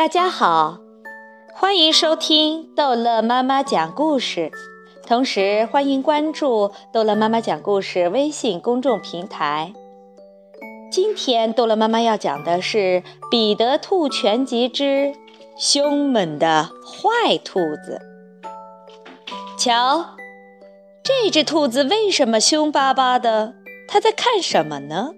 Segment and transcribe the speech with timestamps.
[0.00, 0.78] 大家好，
[1.52, 4.50] 欢迎收听逗乐妈妈讲故事，
[5.06, 9.74] 同时欢迎关注逗乐妈妈讲故事微信公众平台。
[10.90, 12.78] 今天逗乐妈妈要讲的是
[13.30, 15.12] 《彼得兔全集之
[15.58, 18.00] 凶猛的坏兔子》。
[19.62, 20.16] 瞧，
[21.02, 23.52] 这只兔子为什么凶巴巴的？
[23.86, 25.10] 它在看什么呢？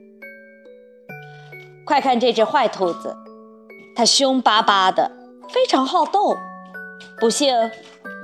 [1.87, 3.17] 快看这只坏兔子！
[3.95, 5.11] 它凶巴巴的，
[5.49, 6.37] 非常好斗。
[7.19, 7.71] 不幸，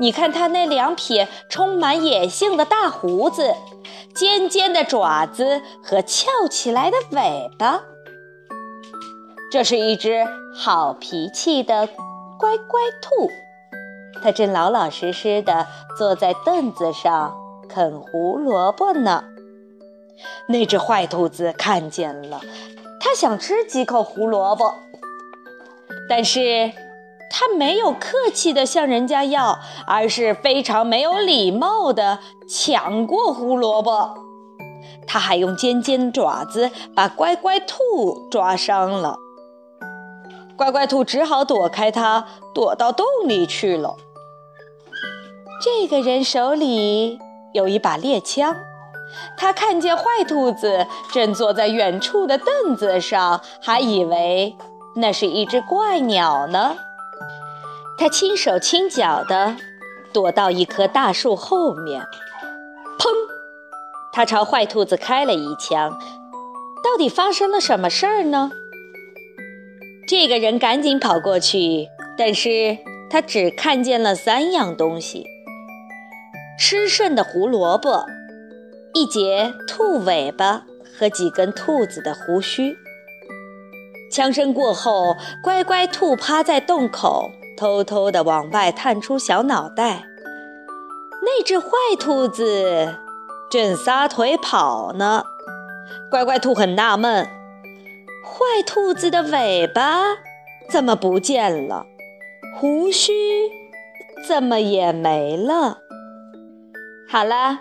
[0.00, 3.54] 你看它那两撇充满野性的大胡子、
[4.14, 7.82] 尖尖的爪子和翘起来的尾巴。
[9.50, 11.86] 这是一只好脾气的
[12.38, 13.30] 乖乖兔，
[14.22, 17.36] 它正老老实实的坐在凳子上
[17.68, 19.24] 啃胡萝卜呢。
[20.48, 22.40] 那只坏兔子看见了，
[23.00, 24.74] 它想吃几口胡萝卜。
[26.08, 26.72] 但是，
[27.30, 34.14] 他没有客气地向人家要，而是非常没有礼貌地抢过胡萝卜。
[35.06, 39.18] 他还用尖尖爪子把乖乖兔抓伤了。
[40.56, 43.96] 乖乖兔只好躲开他，躲到洞里去了。
[45.62, 47.18] 这个人手里
[47.52, 48.56] 有一把猎枪，
[49.36, 54.56] 他看见坏兔子正坐在远处的凳子上，还以为。
[55.00, 56.76] 那是一只怪鸟呢，
[57.96, 59.56] 它轻手轻脚地
[60.12, 62.02] 躲到一棵大树后面，
[62.98, 63.08] 砰！
[64.12, 65.96] 它朝坏兔子开了一枪。
[66.82, 68.50] 到底发生了什么事儿呢？
[70.08, 75.24] 这个人赶紧跑过去，但是他只看见了三样东西：
[76.58, 78.04] 吃剩的胡萝卜、
[78.94, 80.64] 一截兔尾巴
[80.98, 82.76] 和几根兔子的胡须。
[84.18, 90.02] 枪声过后，乖乖兔趴在洞口，偷偷地往外探出小脑袋。
[91.22, 91.68] 那只坏
[92.00, 92.96] 兔子
[93.48, 95.22] 正撒腿跑呢。
[96.10, 97.26] 乖乖兔很纳闷：
[98.24, 100.02] 坏兔子的尾巴
[100.68, 101.86] 怎么不见了？
[102.58, 103.12] 胡须
[104.26, 105.78] 怎么也没了？
[107.08, 107.60] 好了，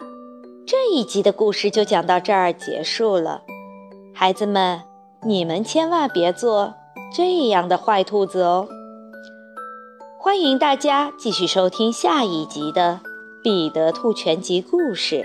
[0.65, 3.43] 这一集的故事就讲到这儿结束了，
[4.11, 4.86] 孩子们。
[5.27, 6.73] 你们千万别做
[7.13, 8.65] 这样的坏兔子哦！
[10.17, 13.01] 欢迎大家继续收听下一集的
[13.43, 15.15] 《彼得兔全集故事》。